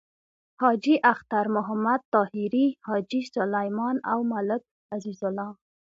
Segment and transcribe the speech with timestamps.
[0.61, 4.63] حاجی اختر محمد طاهري، حاجی سلیمان او ملک
[4.95, 5.49] عزیز الله…